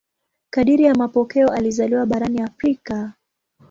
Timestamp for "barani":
2.05-2.41